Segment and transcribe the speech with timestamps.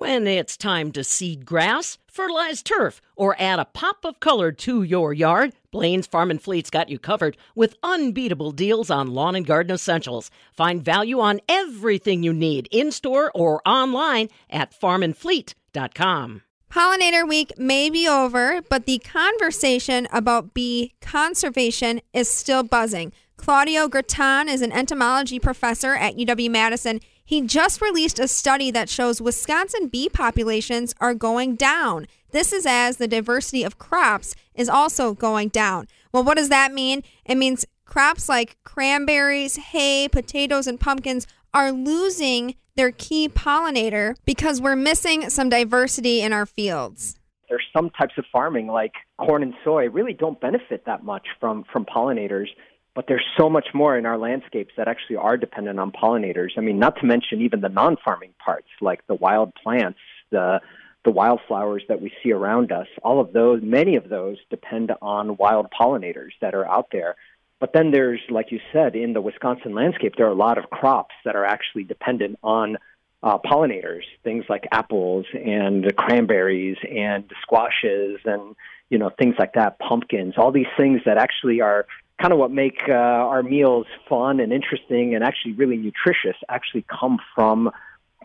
[0.00, 4.82] When it's time to seed grass, fertilize turf, or add a pop of color to
[4.82, 9.44] your yard, Blaine's Farm and Fleet's got you covered with unbeatable deals on lawn and
[9.44, 10.30] garden essentials.
[10.54, 16.42] Find value on everything you need in store or online at farmandfleet.com.
[16.72, 23.12] Pollinator Week may be over, but the conversation about bee conservation is still buzzing.
[23.36, 27.00] Claudio Gratton is an entomology professor at UW Madison.
[27.30, 32.08] He just released a study that shows Wisconsin bee populations are going down.
[32.32, 35.86] This is as the diversity of crops is also going down.
[36.12, 37.04] Well, what does that mean?
[37.24, 44.60] It means crops like cranberries, hay, potatoes, and pumpkins are losing their key pollinator because
[44.60, 47.16] we're missing some diversity in our fields.
[47.48, 51.62] There's some types of farming like corn and soy really don't benefit that much from
[51.72, 52.48] from pollinators
[52.94, 56.50] but there's so much more in our landscapes that actually are dependent on pollinators.
[56.56, 60.60] I mean, not to mention even the non-farming parts like the wild plants, the
[61.04, 62.86] the wildflowers that we see around us.
[63.02, 67.16] All of those, many of those depend on wild pollinators that are out there.
[67.58, 70.68] But then there's, like you said, in the Wisconsin landscape, there are a lot of
[70.68, 72.76] crops that are actually dependent on
[73.22, 78.56] uh, pollinators, things like apples and cranberries and squashes and
[78.88, 81.86] you know things like that, pumpkins, all these things that actually are
[82.20, 86.84] kind of what make uh, our meals fun and interesting and actually really nutritious actually
[86.88, 87.70] come from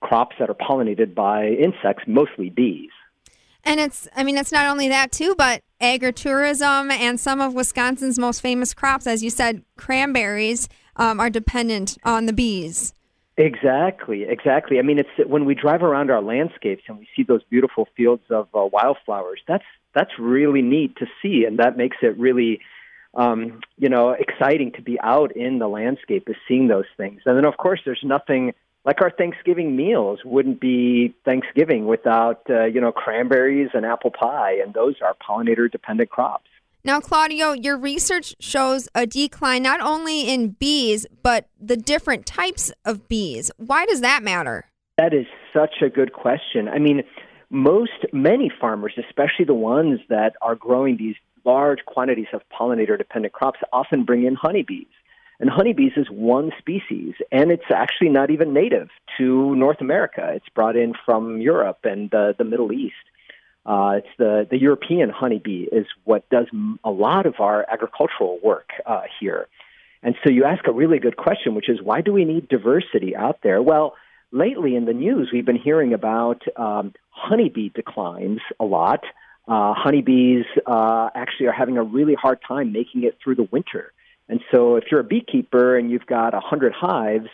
[0.00, 2.90] crops that are pollinated by insects, mostly bees.
[3.64, 8.18] And it's, I mean, it's not only that too, but agritourism and some of Wisconsin's
[8.18, 12.92] most famous crops, as you said, cranberries, um, are dependent on the bees.
[13.36, 14.78] Exactly, exactly.
[14.78, 18.24] I mean, it's when we drive around our landscapes and we see those beautiful fields
[18.30, 19.40] of uh, wildflowers.
[19.46, 22.60] That's that's really neat to see, and that makes it really
[23.14, 27.22] um, you know, exciting to be out in the landscape is seeing those things.
[27.26, 28.52] And then, of course, there's nothing
[28.84, 34.58] like our Thanksgiving meals wouldn't be Thanksgiving without, uh, you know, cranberries and apple pie,
[34.64, 36.48] and those are pollinator dependent crops.
[36.84, 42.72] Now, Claudio, your research shows a decline not only in bees, but the different types
[42.84, 43.50] of bees.
[43.56, 44.70] Why does that matter?
[44.96, 46.68] That is such a good question.
[46.68, 47.02] I mean,
[47.50, 51.16] most, many farmers, especially the ones that are growing these
[51.48, 54.92] large quantities of pollinator dependent crops often bring in honeybees.
[55.40, 60.32] And honeybees is one species, and it's actually not even native to North America.
[60.34, 63.04] It's brought in from Europe and the, Middle East.
[63.64, 66.46] Uh, it's the, the European honeybee is what does
[66.82, 69.46] a lot of our agricultural work uh, here.
[70.02, 73.14] And so you ask a really good question, which is why do we need diversity
[73.16, 73.60] out there?
[73.62, 73.94] Well,
[74.32, 79.02] lately in the news, we've been hearing about um, honeybee declines a lot.
[79.48, 83.92] Uh, honeybees uh, actually are having a really hard time making it through the winter.
[84.28, 87.28] And so, if you're a beekeeper and you've got 100 hives,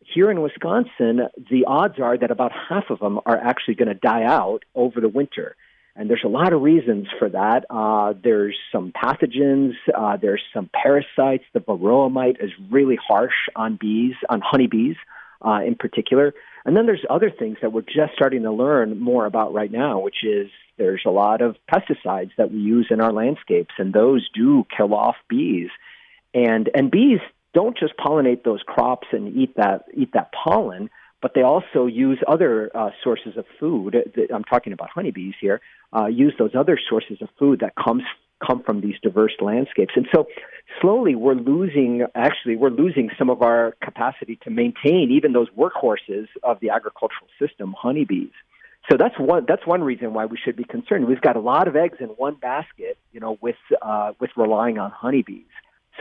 [0.00, 3.94] here in Wisconsin, the odds are that about half of them are actually going to
[3.94, 5.56] die out over the winter.
[5.94, 7.66] And there's a lot of reasons for that.
[7.68, 11.44] Uh, there's some pathogens, uh, there's some parasites.
[11.52, 14.96] The varroa mite is really harsh on bees, on honeybees
[15.44, 16.34] uh, in particular.
[16.68, 20.00] And then there's other things that we're just starting to learn more about right now,
[20.00, 24.28] which is there's a lot of pesticides that we use in our landscapes, and those
[24.34, 25.70] do kill off bees.
[26.34, 27.20] And and bees
[27.54, 30.90] don't just pollinate those crops and eat that eat that pollen,
[31.22, 33.96] but they also use other uh, sources of food.
[34.30, 35.62] I'm talking about honeybees here.
[35.96, 38.02] Uh, use those other sources of food that comes
[38.44, 39.94] come from these diverse landscapes.
[39.96, 40.26] And so
[40.80, 46.28] slowly we're losing, actually, we're losing some of our capacity to maintain even those workhorses
[46.42, 48.30] of the agricultural system, honeybees.
[48.90, 51.06] So that's one that's one reason why we should be concerned.
[51.06, 54.78] We've got a lot of eggs in one basket, you know, with uh, with relying
[54.78, 55.44] on honeybees.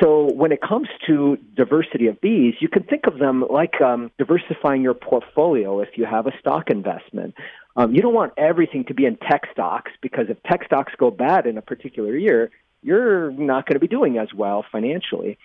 [0.02, 4.12] So when it comes to diversity of bees, you can think of them like um,
[4.20, 5.80] diversifying your portfolio.
[5.82, 7.34] If you have a stock investment,
[7.78, 11.12] um, you don't want everything to be in tech stocks because if tech stocks go
[11.12, 12.50] bad in a particular year,
[12.82, 15.38] you're not going to be doing as well financially.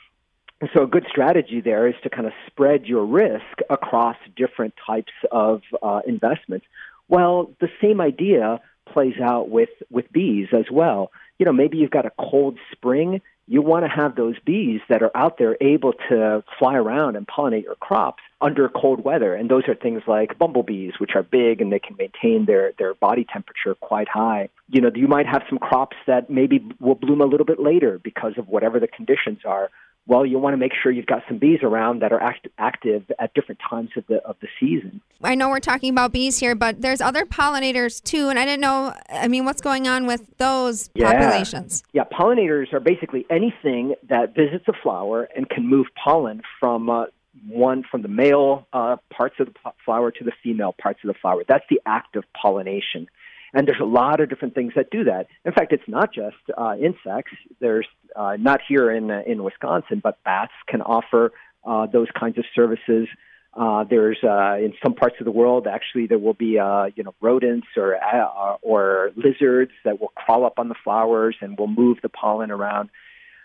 [0.62, 4.74] And so a good strategy there is to kind of spread your risk across different
[4.86, 6.64] types of uh, investments.
[7.08, 11.10] Well, the same idea plays out with, with bees as well.
[11.38, 13.20] You know, maybe you've got a cold spring.
[13.46, 17.26] You want to have those bees that are out there able to fly around and
[17.26, 19.34] pollinate your crops under cold weather.
[19.34, 22.94] And those are things like bumblebees, which are big and they can maintain their, their
[22.94, 24.48] body temperature quite high.
[24.68, 27.98] You know, you might have some crops that maybe will bloom a little bit later
[28.02, 29.70] because of whatever the conditions are
[30.06, 33.04] well, you want to make sure you've got some bees around that are act- active
[33.20, 35.00] at different times of the of the season.
[35.22, 38.60] I know we're talking about bees here, but there's other pollinators too, and I didn't
[38.60, 38.94] know.
[39.08, 41.12] I mean, what's going on with those yeah.
[41.12, 41.84] populations?
[41.92, 47.04] Yeah, pollinators are basically anything that visits a flower and can move pollen from uh,
[47.48, 51.18] one from the male uh, parts of the flower to the female parts of the
[51.20, 51.44] flower.
[51.46, 53.08] That's the act of pollination.
[53.54, 55.26] And there's a lot of different things that do that.
[55.44, 57.32] In fact, it's not just uh, insects.
[57.60, 61.32] There's uh, not here in uh, in Wisconsin, but bats can offer
[61.64, 63.08] uh, those kinds of services.
[63.54, 67.04] Uh, there's uh, in some parts of the world actually there will be uh, you
[67.04, 71.66] know rodents or uh, or lizards that will crawl up on the flowers and will
[71.66, 72.88] move the pollen around.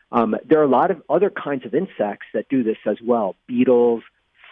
[0.10, 3.36] Um, there are a lot of other kinds of insects that do this as well:
[3.48, 4.02] beetles,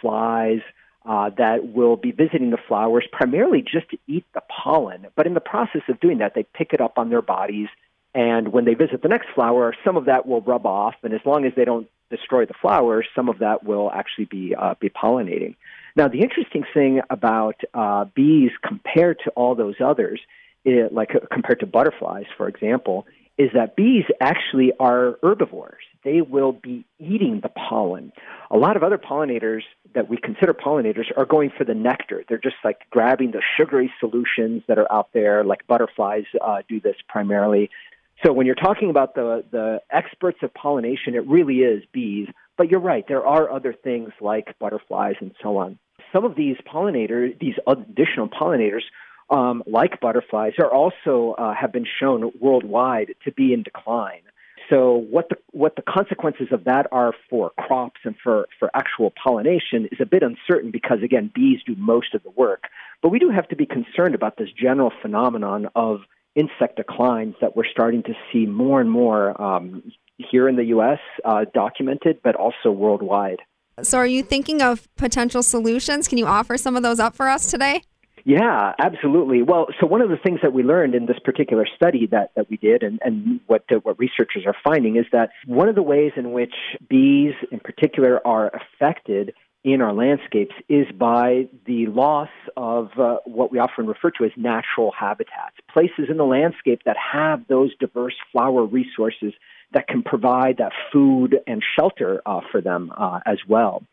[0.01, 0.59] flies,
[1.05, 5.07] uh, that will be visiting the flowers primarily just to eat the pollen.
[5.15, 7.67] But in the process of doing that, they pick it up on their bodies.
[8.13, 10.95] And when they visit the next flower, some of that will rub off.
[11.03, 14.55] And as long as they don't destroy the flowers, some of that will actually be,
[14.55, 15.55] uh, be pollinating.
[15.95, 20.19] Now, the interesting thing about uh, bees compared to all those others,
[20.63, 23.05] it, like uh, compared to butterflies, for example,
[23.37, 25.83] is that bees actually are herbivores.
[26.05, 28.13] They will be eating the pollen.
[28.51, 29.63] A lot of other pollinators
[29.95, 32.23] that we consider pollinators are going for the nectar.
[32.29, 36.79] They're just like grabbing the sugary solutions that are out there, like butterflies uh, do
[36.79, 37.71] this primarily.
[38.23, 42.27] So when you're talking about the, the experts of pollination, it really is bees.
[42.55, 45.79] But you're right, there are other things like butterflies and so on.
[46.13, 48.83] Some of these pollinators, these additional pollinators,
[49.31, 54.21] um, like butterflies, are also uh, have been shown worldwide to be in decline.
[54.69, 59.13] So what the what the consequences of that are for crops and for, for actual
[59.21, 62.63] pollination is a bit uncertain because again bees do most of the work.
[63.01, 65.99] But we do have to be concerned about this general phenomenon of
[66.35, 69.83] insect declines that we're starting to see more and more um,
[70.17, 70.99] here in the U.S.
[71.23, 73.39] Uh, documented, but also worldwide.
[73.81, 76.07] So, are you thinking of potential solutions?
[76.07, 77.81] Can you offer some of those up for us today?
[78.25, 79.43] Yeah, absolutely.
[79.43, 82.49] Well, so one of the things that we learned in this particular study that, that
[82.49, 85.83] we did and, and what, uh, what researchers are finding is that one of the
[85.83, 86.55] ways in which
[86.89, 89.33] bees in particular are affected
[89.63, 94.31] in our landscapes is by the loss of uh, what we often refer to as
[94.35, 99.33] natural habitats, places in the landscape that have those diverse flower resources
[99.71, 103.83] that can provide that food and shelter uh, for them uh, as well.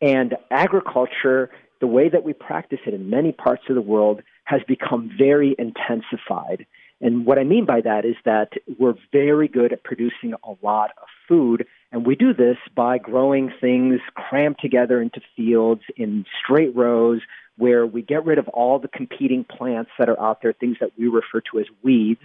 [0.00, 1.50] And agriculture
[1.82, 5.56] the way that we practice it in many parts of the world has become very
[5.58, 6.64] intensified.
[7.00, 10.90] And what I mean by that is that we're very good at producing a lot
[11.02, 11.66] of food.
[11.90, 17.20] And we do this by growing things crammed together into fields in straight rows
[17.58, 20.92] where we get rid of all the competing plants that are out there, things that
[20.96, 22.22] we refer to as weeds.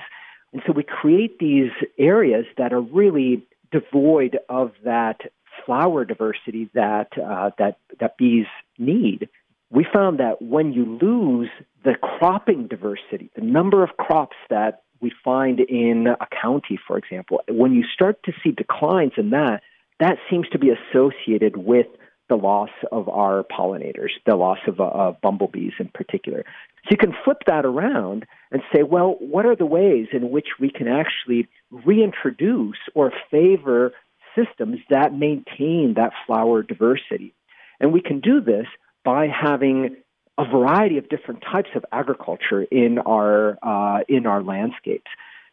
[0.53, 5.21] And so we create these areas that are really devoid of that
[5.65, 8.45] flower diversity that, uh, that, that bees
[8.77, 9.27] need
[9.69, 11.49] we found that when you lose
[11.83, 17.41] the cropping diversity, the number of crops that we find in a county, for example,
[17.49, 19.61] when you start to see declines in that,
[19.99, 21.87] that seems to be associated with
[22.29, 26.43] the loss of our pollinators, the loss of uh, bumblebees in particular.
[26.83, 30.47] So you can flip that around and say, well, what are the ways in which
[30.59, 33.93] we can actually reintroduce or favor
[34.35, 37.33] systems that maintain that flower diversity?
[37.79, 38.67] And we can do this
[39.07, 39.95] by having
[40.37, 45.09] a variety of different types of agriculture in our uh, in our landscapes.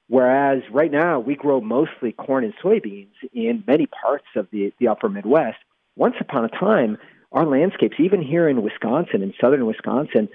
[0.09, 4.89] Whereas right now we grow mostly corn and soybeans in many parts of the, the
[4.89, 5.59] upper Midwest.
[5.95, 6.99] Once upon a time,
[7.31, 10.29] our landscapes, even here in Wisconsin, in southern Wisconsin,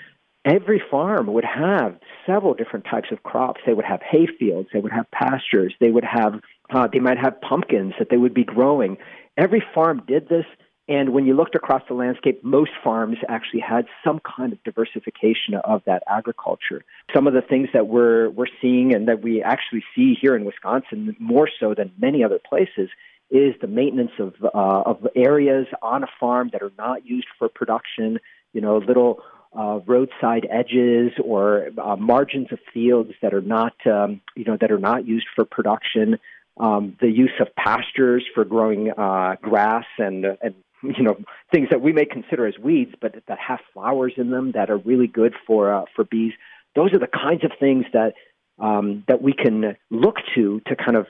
[0.45, 3.59] every farm would have several different types of crops.
[3.65, 6.39] They would have hay fields, they would have pastures, they would have
[6.73, 8.97] uh, they might have pumpkins that they would be growing.
[9.35, 10.45] Every farm did this
[10.89, 15.53] and when you looked across the landscape, most farms actually had some kind of diversification
[15.63, 16.83] of that agriculture.
[17.15, 20.45] Some of the things that we're, we're seeing and that we actually see here in
[20.45, 22.89] Wisconsin more so than many other places
[23.29, 27.47] is the maintenance of, uh, of areas on a farm that are not used for
[27.47, 28.17] production,
[28.53, 29.21] you know, little
[29.55, 34.71] uh, roadside edges or uh, margins of fields that are not, um, you know, that
[34.71, 36.17] are not used for production.
[36.57, 41.17] Um, the use of pastures for growing uh, grass and, and you know
[41.51, 44.77] things that we may consider as weeds, but that have flowers in them that are
[44.77, 46.33] really good for uh, for bees.
[46.75, 48.13] Those are the kinds of things that
[48.59, 51.07] um, that we can look to to kind of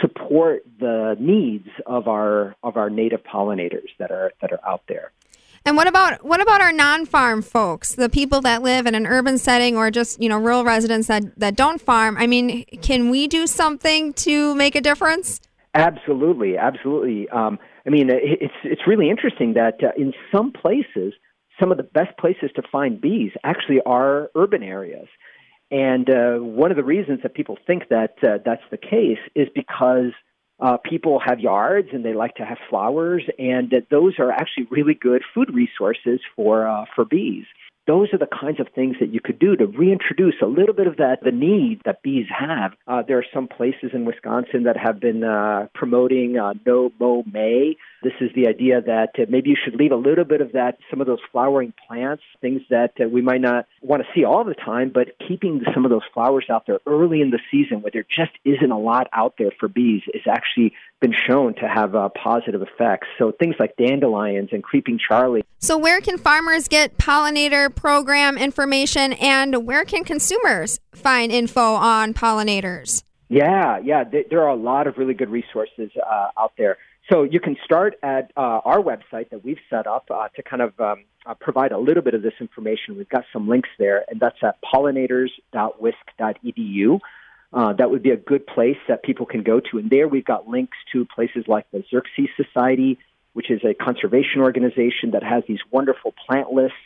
[0.00, 5.12] support the needs of our of our native pollinators that are that are out there.
[5.64, 9.38] And what about what about our non-farm folks, the people that live in an urban
[9.38, 12.16] setting or just you know rural residents that that don't farm?
[12.18, 15.40] I mean, can we do something to make a difference?
[15.74, 17.28] Absolutely, absolutely.
[17.28, 21.14] Um, I mean, it's it's really interesting that uh, in some places,
[21.58, 25.08] some of the best places to find bees actually are urban areas.
[25.70, 29.48] And uh, one of the reasons that people think that uh, that's the case is
[29.54, 30.12] because
[30.60, 34.66] uh, people have yards and they like to have flowers, and that those are actually
[34.70, 37.46] really good food resources for uh, for bees
[37.86, 40.86] those are the kinds of things that you could do to reintroduce a little bit
[40.86, 42.72] of that the need that bees have.
[42.86, 47.24] Uh, there are some places in Wisconsin that have been uh, promoting uh, no mow
[47.30, 47.76] May.
[48.02, 50.78] This is the idea that uh, maybe you should leave a little bit of that,
[50.90, 54.44] some of those flowering plants, things that uh, we might not want to see all
[54.44, 57.90] the time, but keeping some of those flowers out there early in the season where
[57.92, 60.72] there just isn't a lot out there for bees is actually
[61.02, 63.08] been shown to have uh, positive effects.
[63.18, 65.44] So things like dandelions and creeping Charlie.
[65.58, 72.14] So where can farmers get pollinator program information and where can consumers find info on
[72.14, 73.02] pollinators?
[73.28, 76.78] Yeah, yeah, there are a lot of really good resources uh, out there.
[77.10, 80.62] So you can start at uh, our website that we've set up uh, to kind
[80.62, 82.96] of um, uh, provide a little bit of this information.
[82.96, 87.00] We've got some links there, and that's at pollinators.wisc.edu.
[87.52, 89.78] Uh, that would be a good place that people can go to.
[89.78, 92.98] And there we've got links to places like the Xerces Society,
[93.34, 96.76] which is a conservation organization that has these wonderful plant lists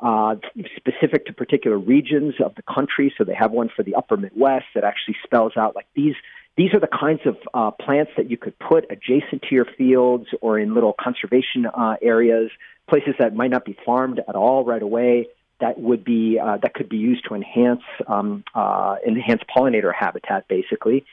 [0.00, 0.34] uh,
[0.76, 3.14] specific to particular regions of the country.
[3.16, 6.14] So they have one for the upper Midwest that actually spells out like these.
[6.56, 10.26] These are the kinds of uh, plants that you could put adjacent to your fields
[10.42, 12.50] or in little conservation uh, areas,
[12.86, 15.28] places that might not be farmed at all right away
[15.62, 20.46] that would be uh, that could be used to enhance um, uh, enhance pollinator habitat,
[20.48, 21.06] basically.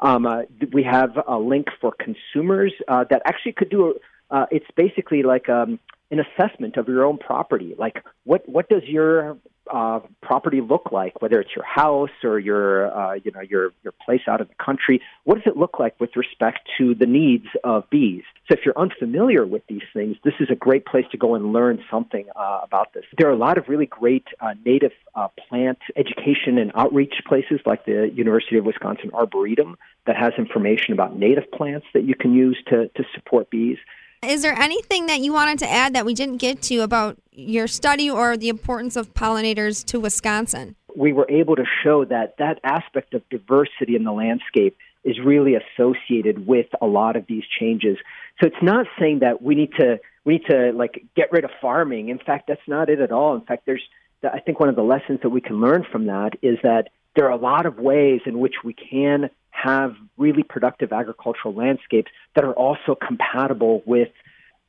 [0.00, 0.42] Um, uh,
[0.72, 3.94] we have a link for consumers uh, that actually could do.
[4.30, 5.78] A, uh, it's basically like um,
[6.12, 7.74] an assessment of your own property.
[7.76, 9.38] Like, what what does your
[9.72, 13.94] uh, property look like, whether it's your house or your, uh, you know, your your
[14.04, 15.00] place out in the country?
[15.24, 18.24] What does it look like with respect to the needs of bees?
[18.48, 21.52] So, if you're unfamiliar with these things, this is a great place to go and
[21.52, 23.04] learn something uh, about this.
[23.16, 27.60] There are a lot of really great uh, native uh, plant education and outreach places,
[27.64, 32.34] like the University of Wisconsin Arboretum, that has information about native plants that you can
[32.34, 33.78] use to to support bees.
[34.24, 37.66] Is there anything that you wanted to add that we didn't get to about your
[37.66, 40.76] study or the importance of pollinators to Wisconsin?
[40.94, 45.56] We were able to show that that aspect of diversity in the landscape is really
[45.56, 47.98] associated with a lot of these changes.
[48.40, 51.50] So it's not saying that we need to we need to like get rid of
[51.60, 52.08] farming.
[52.08, 53.34] In fact, that's not it at all.
[53.34, 53.82] In fact, there's
[54.22, 57.26] I think one of the lessons that we can learn from that is that there
[57.26, 62.44] are a lot of ways in which we can have really productive agricultural landscapes that
[62.44, 64.08] are also compatible with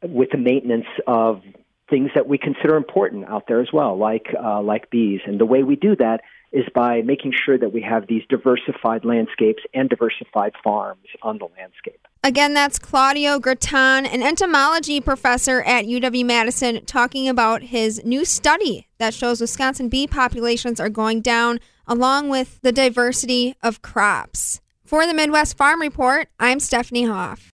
[0.03, 1.41] with the maintenance of
[1.89, 5.21] things that we consider important out there as well, like uh, like bees.
[5.25, 6.21] And the way we do that
[6.51, 11.47] is by making sure that we have these diversified landscapes and diversified farms on the
[11.57, 12.07] landscape.
[12.23, 18.87] Again, that's Claudio Gratton, an entomology professor at UW Madison, talking about his new study
[18.99, 24.61] that shows Wisconsin bee populations are going down along with the diversity of crops.
[24.93, 27.51] For the Midwest Farm Report, I'm Stephanie Hoff.